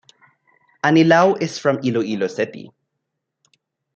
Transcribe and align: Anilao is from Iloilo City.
Anilao 0.83 1.39
is 1.39 1.59
from 1.59 1.77
Iloilo 1.85 2.25
City. 2.25 2.71